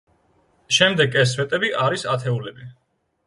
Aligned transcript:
შემდეგ, 0.77 1.17
ეს 1.25 1.35
სვეტები 1.37 1.71
არის 1.83 2.07
ათეულები. 2.17 2.67